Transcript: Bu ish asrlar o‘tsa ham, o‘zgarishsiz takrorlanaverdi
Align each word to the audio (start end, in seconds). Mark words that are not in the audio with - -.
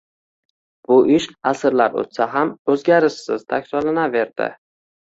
Bu 0.91 0.97
ish 1.17 1.27
asrlar 1.51 1.99
o‘tsa 2.05 2.29
ham, 2.33 2.57
o‘zgarishsiz 2.77 3.49
takrorlanaverdi 3.55 4.55